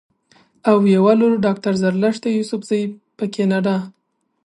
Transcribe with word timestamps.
او 0.69 0.77
يوه 0.95 1.13
لورډاکټره 1.19 1.79
زرلښته 1.83 2.27
يوسفزۍ 2.31 2.83
پۀ 3.17 3.25
کنېډا 3.33 3.77